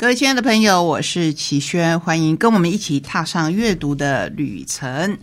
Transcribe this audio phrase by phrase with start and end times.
[0.00, 5.18] 各位亲爱的朋友，我是齐轩，欢迎跟我们一起踏上阅读的旅程。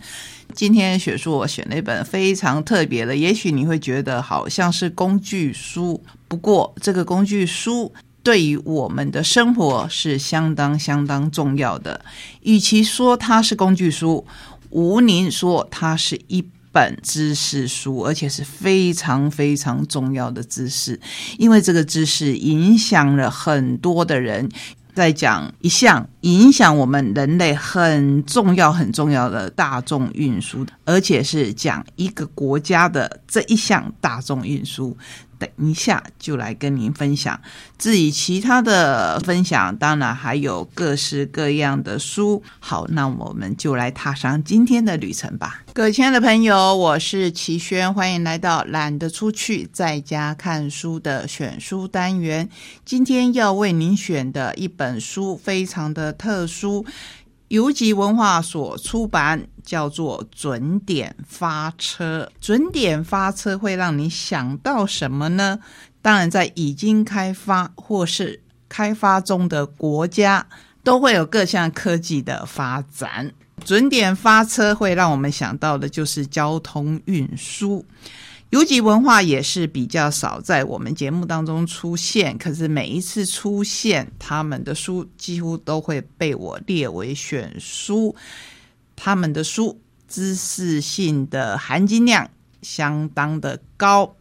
[0.54, 7.92] 今天选书我选了一本非常特别的，也许你会觉得好像是工具书，不过这个工具书。
[8.22, 12.04] 对于我们的生活是相当相当重要的。
[12.42, 14.24] 与其说它是工具书，
[14.70, 16.44] 吴宁说它是一
[16.78, 21.00] 本知识书，而且是非常非常重要的知识，
[21.36, 24.48] 因为这个知识影响了很多的人。
[24.94, 34.96] 在讲一项影响我们人类很重要很重要的大众运输，而且是讲一个国家的这一项大众运输。
[35.38, 37.40] 等一下就来跟您分享。
[37.78, 42.42] 至于其他的分享，当然还有各式各样的书。
[42.58, 45.62] 好，那我们就来踏上今天的旅程吧。
[45.72, 52.48] 各位亲爱的朋友，我是齐轩，欢迎来到懒得出去，在家看书的选书单元。
[52.84, 56.84] 今天要为您选的一本书非常的特殊。
[57.48, 62.30] 游集文化所出版，叫做《准点发车》。
[62.40, 65.58] 准点发车会让你想到什么呢？
[66.02, 70.46] 当然，在已经开发或是开发中的国家，
[70.84, 73.32] 都会有各项科技的发展。
[73.64, 77.84] 准点发车会让我们想到的就是交通运输。
[78.50, 88.16] 游记文化也是比较少在我们节目当中出现，可是每一次出现，他们的书几乎都会被我列为选书。
[88.96, 92.30] 他们的书知识性的含金量
[92.62, 94.16] 相当的高。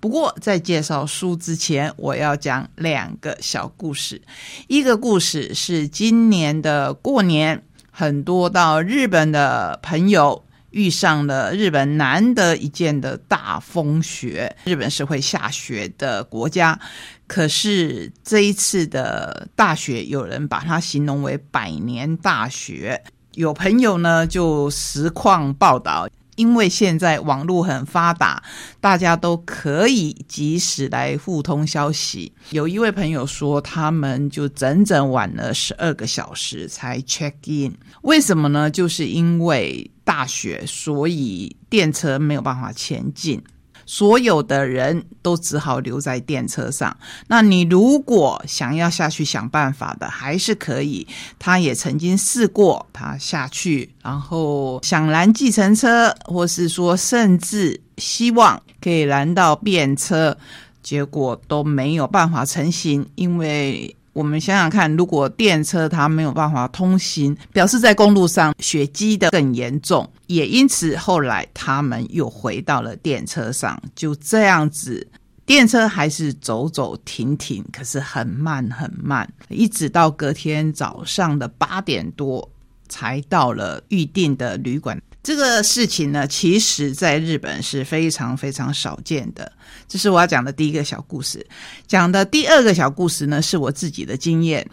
[0.00, 4.20] 不过在介绍书之前，我要讲两个小故事。
[4.66, 7.62] 一个故事是今年的过年，
[7.92, 10.44] 很多到日本的朋友。
[10.70, 16.78] 遇上了日本难得一见的大风雪，日本是会下雪的国家，
[17.26, 23.02] 可是这一次的大雪，有人把它形容为百年大雪。
[23.34, 26.08] 有朋友呢就实况报道。
[26.36, 28.42] 因为现在网络很发达，
[28.80, 32.32] 大家都可以及时来互通消息。
[32.48, 37.76] 有一位朋友说，他们就整整晚了十二个小时才 check in。
[38.02, 38.70] 为什么呢？
[38.70, 43.40] 就是因为大雪，所以电车没有办法前进。
[43.86, 46.96] 所有的人都只好留在电车上。
[47.28, 51.06] 那你如果想要下去想办法的，还是可以。
[51.38, 60.36] 他也曾经试过，他下去，然后想拦计程车，或是说甚至希望可以拦到便车，
[60.82, 63.94] 结果都没有办法成行，因为。
[64.12, 75.06] 我们想想看，如果电车它没有办法通行，表示在公路上雪积的更严重，也因此后来他们又回到了电车上，就这样子，
[75.46, 82.50] 电车还是走走停停，可是很慢很慢，一直到隔天早上的八点多
[82.88, 85.00] 才到了预定的旅馆。
[85.22, 89.52] 这个事情呢，其实在日本是非常非常少见的。
[89.86, 91.46] 这是我要讲的第一个小故事。
[91.86, 94.66] 讲的第二个小故事呢，是我自己的经验。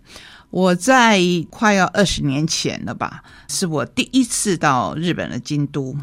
[0.50, 1.20] 我在
[1.50, 5.94] 快要二十年前了吧，是我第一次到日本的京都。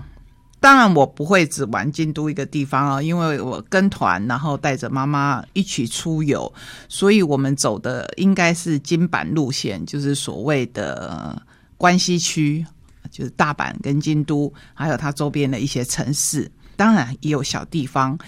[0.60, 6.52] 当然，我不会只玩京都一个地方啊，因为我跟团，然后带着妈妈一起出游，
[6.88, 11.42] 所以我们走的应该是金板路线，就是所谓的
[11.78, 12.64] 关西区。
[13.10, 18.18] 就是大阪跟京都，还有它周边的一些城市，当然也有小地方。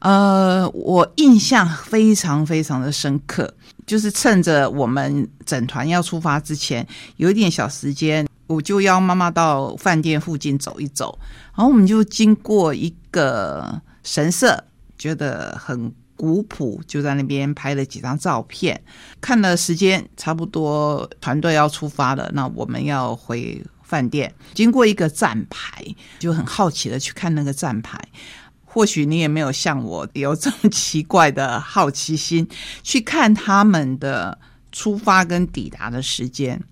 [0.00, 3.52] 呃，我印象非常非常的深刻，
[3.84, 11.18] 就是趁着我们整团要出发之前，有一点小时间，我就邀妈妈到饭店附近走一走，
[11.56, 14.62] 然后我们就经过一个神社，
[14.96, 18.80] 觉得很古朴，就在那边拍了几张照片。
[19.20, 23.60] 看了时间，差不多团队要出发了，那我们要回。
[23.88, 25.82] 饭店经过一个站牌，
[26.18, 27.98] 就很好奇的去看那个站牌。
[28.64, 32.46] 或许你也没有像我有这么奇怪的好奇心，
[32.82, 34.38] 去看他们的
[34.70, 36.62] 出发跟抵达的时间。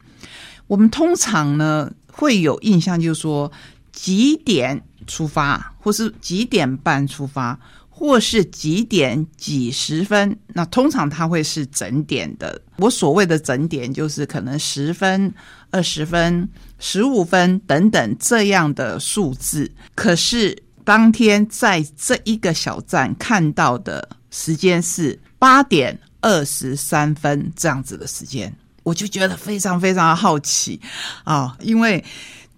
[0.66, 3.50] 我们通常呢会有印象，就是说
[3.92, 7.58] 几点出发，或是几点半出发。
[7.98, 12.60] 或是几点几十分，那通常它会是整点的。
[12.76, 15.32] 我所谓的整点，就是可能十分、
[15.70, 16.46] 二十分、
[16.78, 19.72] 十五分等等这样的数字。
[19.94, 20.54] 可是
[20.84, 30.78] 当天在这一个小站看到的时间是八点二十三分这样子的时间，我就觉得非常非常的好奇
[31.24, 32.04] 啊，因为。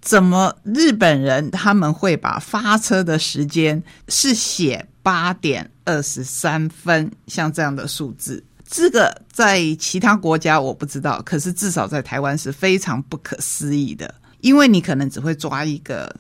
[0.09, 8.43] 怎么日本人他们会把发车的时间是写八点二十三分，像这样的数字？
[8.65, 14.15] 这个在其他国家我不知道，可是至少在台湾是非常不可思议的。
[14.41, 16.11] 因为你可能只会抓一个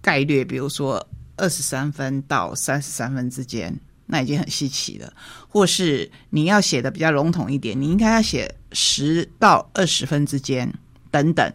[0.00, 1.06] 概率，比如说
[1.36, 5.12] 二十三分到三十三分之间，那已经很稀奇了。
[5.48, 10.72] 或是你要写的比较笼统一点，你应该要写十到二十分之间
[11.10, 11.52] 等等。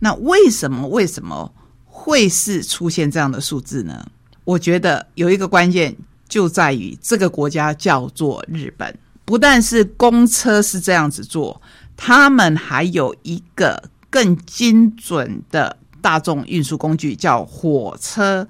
[0.00, 1.54] 那为什么为什么
[1.84, 4.04] 会是出现这样的数字呢？
[4.44, 5.94] 我觉得有一个关键
[6.28, 11.60] 就在于这个国家叫做日本，不但是公车是这样子做，
[11.96, 18.48] 他们还有一个更精准的大众运输工具叫火车，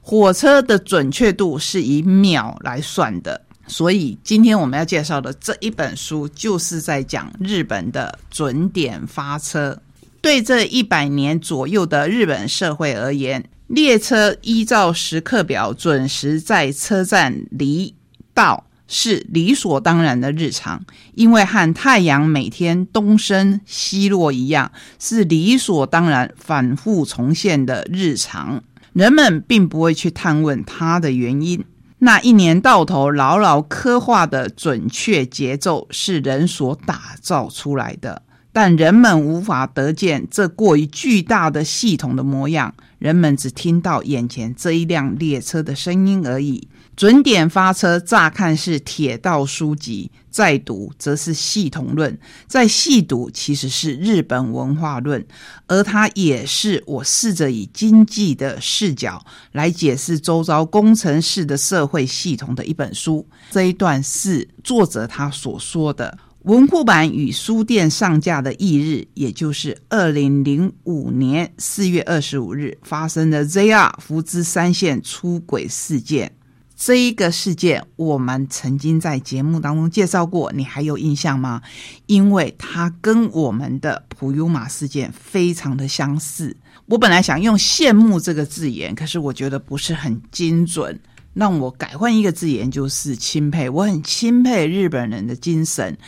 [0.00, 9.78] 火车的准确度是以秒来算的，所以今天我们要介绍的这一本书就是在讲日本的准点发车。
[10.20, 17.94] 对这一百年左右的日本社会而言，列车依照时刻表准时在车站离
[18.34, 20.84] 到是理所当然的日常，
[21.14, 28.62] 因为和太阳每天东升西落一样，是理所当然反复重现的日常。
[28.92, 31.64] 人们并不会去探问它的原因。
[31.98, 38.22] 那一年到头牢牢刻画的准确节奏，是人所打造出来的。
[38.56, 46.66] 但人们无法得见这过于巨大的系统的模样，人们只听到眼前这一辆列车的声音而已。
[46.96, 55.22] 准点发车，乍看是铁道书籍，再读则是系统论，再细读其实是日本文化论，
[55.66, 63.28] 而它也是我试着以经济的视角来解释周遭工程师的社会系统的一本书。
[63.50, 66.16] 这一段是作者他所说的。
[66.46, 76.30] 文库版与书店上架的翌日，也就是二零零五年四月二十五日发生的 ZR 福知三线出轨事件。
[76.76, 81.60] 这一个事件，我们曾经在节目当中介绍过，你还有印象吗？
[82.06, 86.56] 因为它跟我们的普悠玛事件非常的相似。
[86.84, 90.96] 我本来想用“羡慕”这个字眼，可是我觉得不是很精准。
[91.36, 93.68] 让我改换一个字眼，就是钦佩。
[93.68, 95.98] 我很钦佩日本人的精神，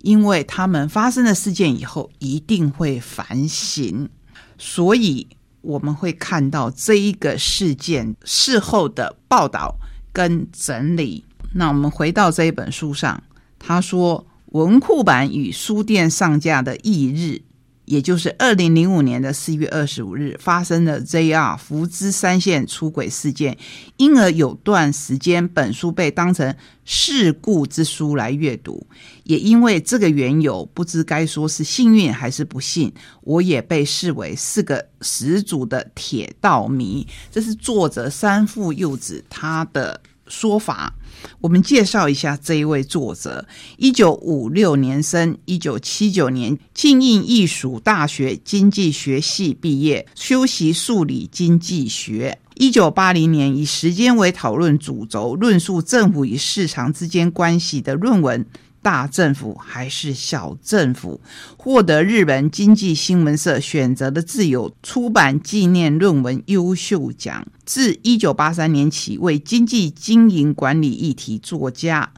[0.00, 4.08] 因为他们发生了事件以后一定会反省，
[4.56, 5.26] 所以
[5.60, 9.74] 我们会看到这一个事件事后的报道
[10.12, 11.24] 跟整理。
[11.54, 13.20] 那我们回到这一本书上，
[13.58, 17.42] 他说文库版与书店上架的翌日。
[17.86, 23.56] 也就是二零零五年的四月二十五日发生的 ZR 福知三线出轨事件，
[23.96, 26.54] 因而有段时间本书被当成
[26.84, 28.86] 事故之书来阅读。
[29.22, 32.92] 也因为这个缘由，不知该说是幸运还是不幸，
[33.22, 37.06] 我也被视为是个十足的铁道迷。
[37.30, 40.94] 这是作者三富柚子他的说法。
[41.40, 43.46] 我们介绍一下这一位作者：
[43.78, 52.38] 一九五六年生，一九七九年庆应艺术大学经济学系毕业，修习数理经济学。
[52.54, 58.46] 一九八零年以时间为讨论主轴，论述政府与市场之间关系的论文。
[58.86, 61.20] 大政府还是小政府？
[61.56, 67.44] 获得日本经济新闻社选择的自由出版纪念论文优秀奖。
[67.64, 72.12] 自一九八三年起，为经济经营管理议题作家，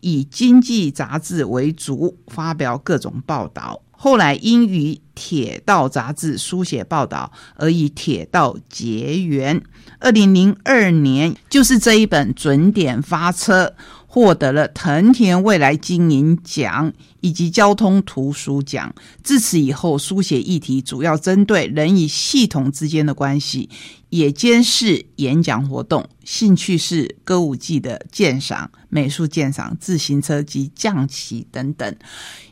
[0.00, 3.80] 以经济杂志为主，发表各种报道。
[3.92, 9.62] 后来因与铁道杂志书写报道，而与铁道结缘。
[9.98, 13.74] 二零零二年，就是这一本准点发车。
[14.12, 18.92] 获得了藤田未来经营奖以及交通图书奖。
[19.22, 23.70] 自此以后，书写议题主要针对人与系统之间的关系，
[24.08, 26.04] 也兼视演讲活动。
[26.24, 31.96] 兴趣是歌舞伎的鉴赏、美术鉴赏、自行车及象棋等等。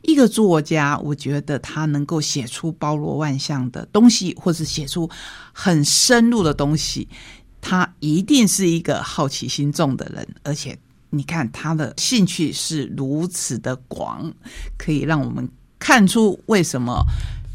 [0.02, 5.10] 一个作家，我觉得他能够写出包罗万象的东西，或是写出
[5.52, 7.08] 很深入的东西，
[7.60, 10.78] 他一定是一个好奇心重的人，而且。
[11.10, 14.32] 你看他的兴趣是如此的广，
[14.76, 15.48] 可以让我们
[15.78, 17.04] 看出为什么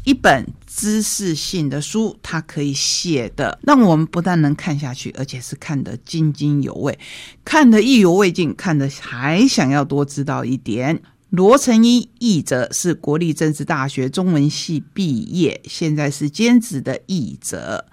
[0.04, 6.98] 一本知识性的书，他可以写的让我们不但能看下去，而且是看得津津有味，
[7.44, 11.00] 看得意犹未尽，看得还想要多知道一点。
[11.30, 17.86] 罗成一译者是国立政治大学中文系毕业，现在是兼职的译者。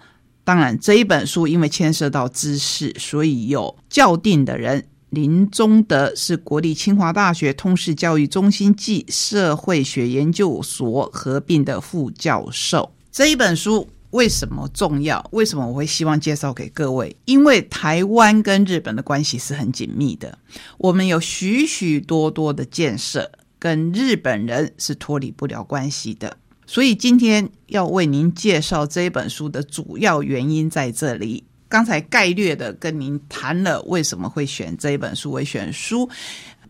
[0.44, 4.86] 当然，这一本书因为牵涉到知识，所以有校订的人。
[5.12, 12.94] 林宗德是国立清华大学通识教育中心暨社会学研究所合并的副教授。
[13.12, 15.30] 这一本书为什么重要？
[15.34, 17.14] 为什么我会希望介绍给各位？
[17.26, 20.38] 因为台湾跟日本的关系是很紧密的，
[20.78, 26.38] 我们有许许多多的建设跟日本人是脱离不了关系的。
[26.66, 31.44] 所以今天要为您介绍这本书的主要原因在这里。
[31.72, 36.10] 刚才概略的跟您谈了为什么会选这一本书为选书，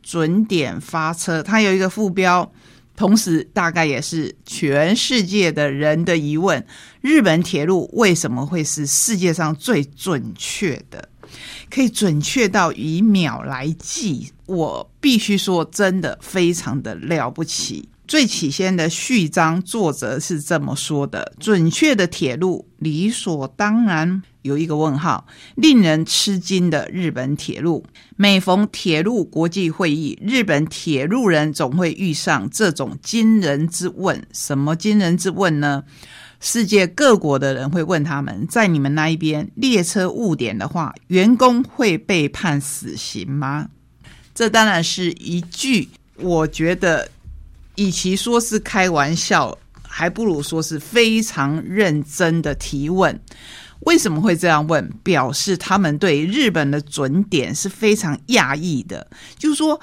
[0.03, 2.53] 准点发车，它有一个副标，
[2.95, 6.63] 同时大概也是全世界的人的疑问：
[7.01, 11.09] 日本铁路为什么会是世界上最准确的？
[11.71, 14.31] 可以准确到以秒来计？
[14.45, 17.89] 我必须说，真的非常的了不起。
[18.11, 24.21] 最起先的序章，作者是这么说的：准确的铁路理所当然。
[24.41, 25.25] 有一个问号，
[25.55, 27.85] 令人吃惊的日本铁路。
[28.17, 34.21] 每逢铁路国际会议，日本铁路人总会遇上这种惊人之问。
[34.33, 35.85] 什么惊人之问呢？
[36.41, 43.69] 世界各国的人会问他们：在你们那一边，列车误点的话，员工会被判死刑吗？
[44.35, 45.87] 这当然是一句，
[46.17, 47.09] 我觉得，
[47.75, 53.19] 与其说是开玩笑，还不如说是非常认真的提问。
[53.81, 54.87] 为什么会这样问？
[55.01, 59.07] 表示他们对日本的准点是非常讶异的。
[59.39, 59.79] 就是说，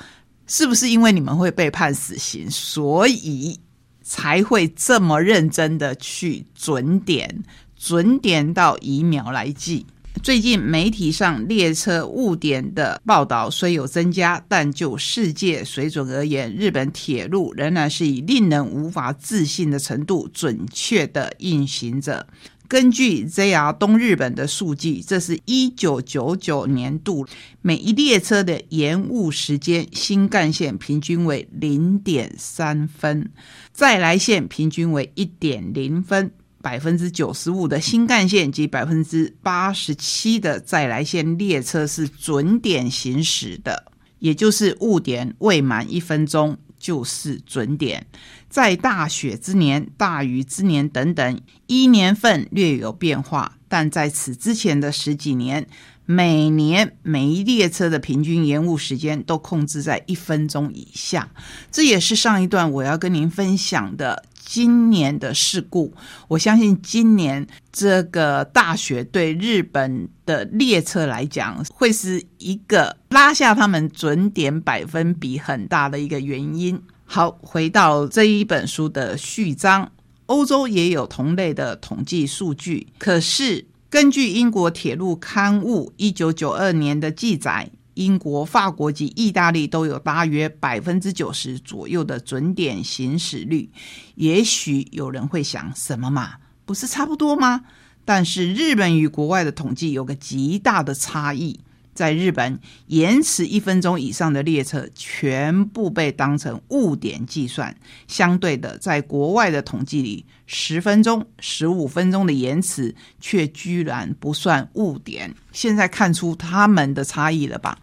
[0.46, 3.58] 是不是因为你们会被判死刑，所以
[4.02, 7.42] 才会这么认真的去准点，
[7.76, 9.84] 准点到以秒来计？
[10.22, 22.26] 最近媒体上列车误点的报道虽有增加，但就世界水准而言，日本铁路仍然是以令人无法置信的程度准确的运行着。
[22.66, 27.26] 根据 JR 东日本的数据，这是一九九九年度
[27.62, 33.30] 每一列车的延误时间，新干线平均为零点三分，
[33.72, 36.30] 再来线平均为一点零分。
[36.62, 43.84] 百分之九十五的新干线及百分之八十七的在来线列车是准点行驶的，
[44.18, 46.58] 也就是误点未满一分钟。
[46.80, 48.06] 就是准点，
[48.48, 55.66] 在大雪之年、大雨之年等等，一年份略有变化，但在此之前的十几年，
[56.06, 61.28] 每年每一列车的平均延误时间都控制在一分钟以下。
[61.72, 64.24] 这也是上一段我要跟您分享的。
[64.50, 65.92] 今年的事故，
[66.26, 76.80] 我相信今年这个大雪对日本的列车来讲，会是一个拉下他们准点百分比很大的一个原因。
[77.04, 79.92] 好，回到这一本书的序章，
[80.24, 87.70] 欧洲也有同类的统计数据，可是根据英国铁路刊物一九九二年的记载。
[87.98, 93.70] 英国、法国及意大利都有大约百分之九十左右的准点行驶率。
[94.14, 97.64] 也许有人会想，什么嘛，不是差不多吗？
[98.04, 101.60] 但是日本与国外的统计有个极大的差异。
[101.98, 107.74] 在日本，延迟一分钟以上的列车全部被当成误点计算。
[108.06, 115.34] 相对的，在国外的统计里，十分钟、十五分钟的延迟却居然不算误点。
[115.50, 117.76] 现在看出他们的差异了吧？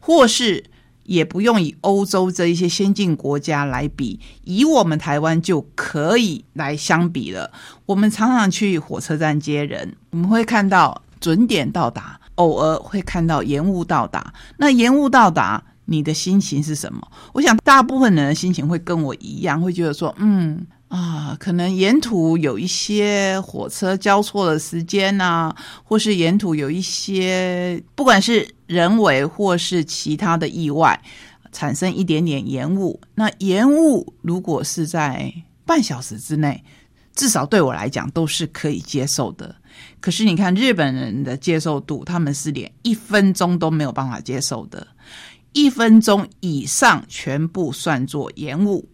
[0.00, 0.64] 或是
[1.04, 7.52] 也不用以欧洲这一些先进国家来比，以我们台湾就可以来相比了。
[7.86, 12.20] 我们常常去火车站接人，我们会看到准点到达。
[12.36, 17.00] 偶尔会看到延误到达，那延误到达，你的心情是什么？
[17.32, 31.00] 我想大部分人的心情会跟我一样，会觉得说，嗯啊，可能沿途有一些火车交错的时间呐，或是沿途有一些，不管是人为或是其他的意外，
[31.50, 33.00] 产生一点点延误。
[33.16, 35.32] 那延误如果是在
[35.66, 36.62] 半小时之内，
[37.14, 39.54] 至少对我来讲都是可以接受的。
[40.00, 44.86] 可是你看日本人的接受度，他们是连一分钟都没有办法接受的，
[45.52, 48.88] 一分钟以上全部算作延误，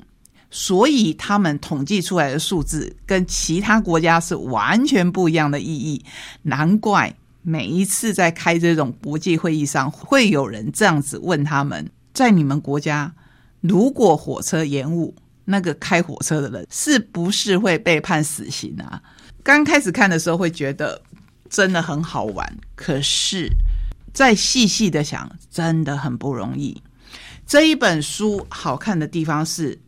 [0.50, 6.02] 所以他们统计出来的数字跟其他国家是完全不一样的意义。
[6.42, 13.12] 难怪每一次在开这种国际会议上，会有人这样子问他们：在你们国家，
[13.60, 19.02] 如果火车延误，那个开火车的人是不是会被判死刑啊？
[19.42, 21.00] 刚开始看的时候会觉得
[21.48, 23.48] 真的很好玩，可是
[24.12, 26.82] 再细细的想，真的很不容易。
[27.46, 29.78] 这一本书好看的地方是，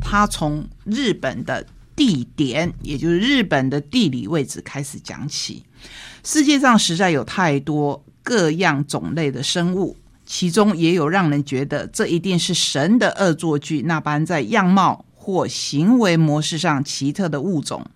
[0.00, 5.64] 它从日本的地点，也就是日本的地理位置开始讲起。
[6.24, 9.96] 世界上实在有太多各样种类的生物。
[10.26, 17.86] 其中也有让人觉得这一定是神的恶作剧那般在样貌或行为模式上奇特的物种，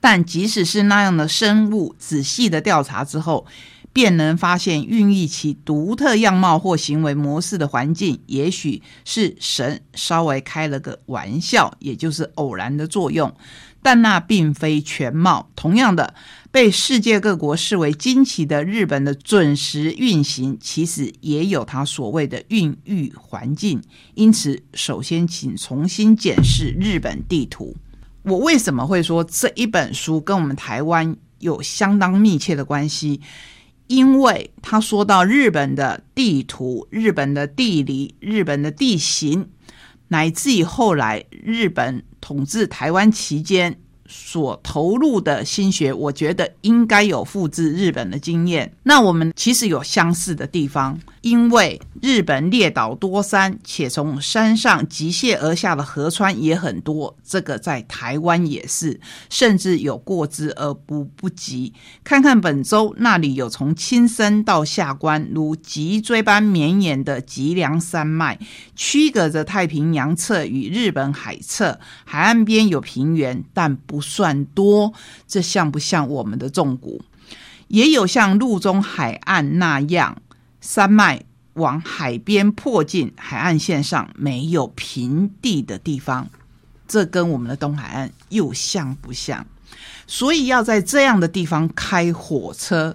[0.00, 3.46] 但即使是那样的生物，仔细的调查之后，
[3.92, 13.34] 便能发现孕育其独特样貌或行为模式的环境，也许是神稍微开了个玩笑，也就是偶然的作用，
[13.82, 15.50] 但那并非全貌。
[15.54, 16.14] 同样的。
[16.52, 23.80] 被世界各国视为惊奇的日本的准时运行，其实也有它所谓的孕育环境。
[24.14, 27.76] 因此，首先请重新检视日本地图。
[28.24, 33.20] 我为什么会说这一本书跟我们台湾有相当密切的关系？
[33.86, 39.48] 因为他说到日本的地图、日本的地理、日本的地形，
[40.08, 43.80] 乃至于后来日本统治台湾期间。
[44.10, 48.70] 所投入的心血，我觉得应该有复制日本的经验。
[48.82, 50.98] 那我们其实有相似的地方。
[51.22, 58.98] 因为日本列岛多山，且从山上急泻而下的河川也很多，这个在台湾也是，
[59.28, 61.74] 甚至有过之而不不及。
[62.02, 68.38] 看看本州那里有从青森到下关如脊椎般绵延的脊梁山脉，
[68.74, 74.92] 区隔着太平洋侧与日本海侧，海岸边有平原，但不算多。
[75.26, 77.02] 这像不像我们的重谷？
[77.68, 80.20] 也有像陆中海岸那样。
[80.60, 81.22] 山脉
[81.54, 86.28] 往海边迫近，海岸线上没有平地的地方，
[86.86, 89.46] 这跟我们的东海岸又像不像？
[90.06, 92.94] 所以要在这样的地方开火车，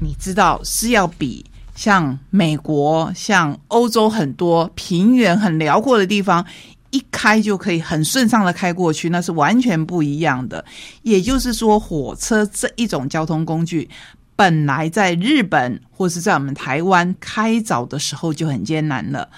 [0.00, 1.44] 你知道是要比
[1.74, 6.46] 像美国、像欧洲很多平原很辽阔的地方，
[6.92, 10.64] 一开就可以很顺畅的开过去，那是完全不一样的。
[11.02, 13.90] 也就是说，火车这一种交通工具。
[14.34, 19.28] 本来在日本或是在我们台湾开早的时候就很艰难了，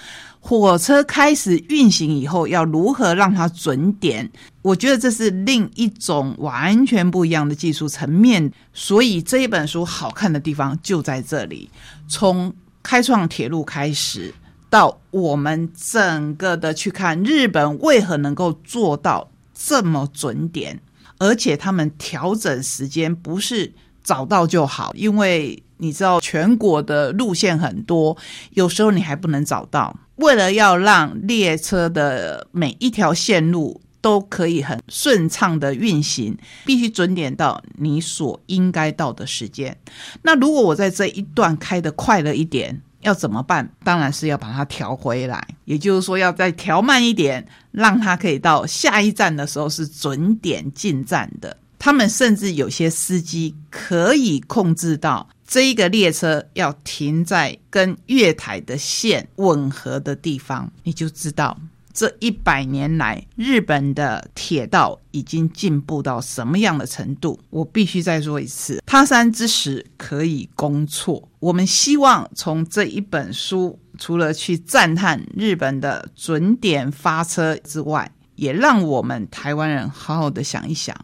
[0.41, 4.31] 火车开始运行以后，要如何让它准点？
[4.63, 8.51] 我觉得这是另一种完全不一样的技术层面。
[8.73, 11.69] 所以这一本书好看的地方就在这里，
[12.09, 12.51] 从
[12.83, 14.33] 开创铁路开始，
[14.75, 20.81] 到我们整个的去看日本为何能够做到这么准点，
[21.19, 23.73] 而且他们调整时间不是。
[24.03, 28.15] 找到就好，因为你知道全国的路线很多，
[28.51, 29.97] 有时候你还不能找到。
[30.17, 39.75] 为了要让列车的每一条线路都可以很顺畅的运行，必须准点到你所应该到的时间。
[40.21, 43.71] 那如果我在这一段开的快了一点，要怎么办？
[43.85, 51.57] 当然是要把它调回来，也就是说要再调慢一点，让它可以到下一站的时候是准点进站的。
[51.79, 61.57] 他们甚至有些司机可以控制到这一个列车要停在跟月台的线吻合的地方，你就知道
[61.95, 67.39] 这一百年来日本的铁道已经进步到什么样的程度。
[67.51, 71.29] 我必须再说一次，他山之石可以攻错。
[71.39, 80.95] 我们希望从这一本书，除了去赞叹日本的准点发车之外，也让我们台湾人好好的想一想。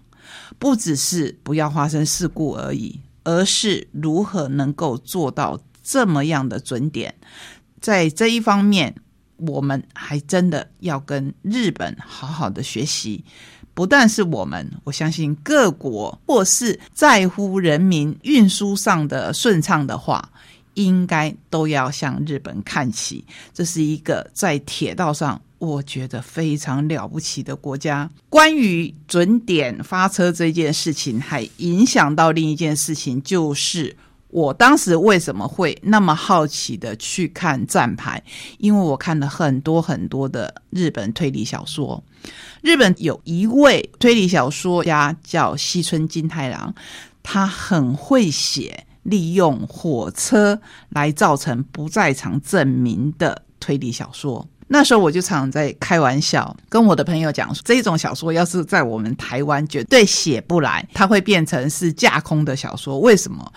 [0.59, 7.15] 不只是不要发生事故而已，而是如何能够做到这么样的准点。
[7.81, 8.95] 在这一方面，
[9.47, 13.25] 我们还真的要跟日本好好的学习。
[13.73, 20.31] 不但是我们，我相信各国或是在乎人民运输上的顺畅的话，
[20.75, 23.25] 应该都要向日本看齐。
[23.55, 25.41] 这是一个在铁道上。
[25.61, 28.09] 我觉得非常了不起的国家。
[28.31, 33.95] 关于准点发车这件事情，还影响到另一件事情，就是
[34.31, 38.23] 我当时为什么会那么好奇的去看站牌？
[38.59, 42.03] 因为我看了很多很多的日本推理小说。
[42.63, 46.75] 日本有一位推理小说家叫西村金太郎，
[47.23, 54.47] 他很会写利用火车来造成不在场证明的推理小说。
[54.73, 63.01] 那时候我就常在开玩笑，跟我的朋友讲说，这种小说要是在我们台湾绝对写不来，它会变成是架空的小说。
[63.01, 63.53] 为什么？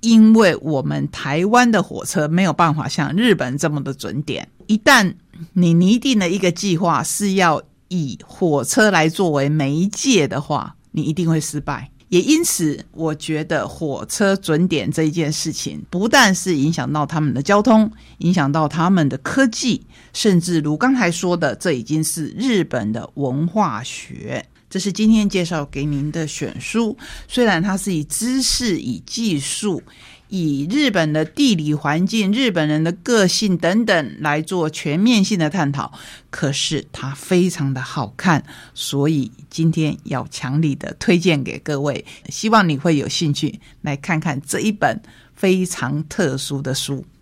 [0.00, 4.48] 因为我们台湾的火车没有办法像日本这么的准点。
[4.66, 5.14] 一旦
[5.52, 11.90] 你拟定了一个计划是要以火车来作为媒介的话，你一定会失败。
[12.08, 24.42] 也因此，我觉得火车准点这一件事情，不但是影响到他们的交通，影响到他们的科技，甚至如刚才说的，这已经是日本的文化学。
[24.70, 29.82] 这是今天介绍给您的选书，虽然它是以知识、以技术。
[30.30, 35.90] 以日本的地理环境、日本人的个性等等来做全面性的探讨，
[36.28, 45.00] 可是它非常的好看，所以今天要强力的推荐给各位，希望你会有兴趣来看看这一本
[45.34, 47.02] 非常特殊的书。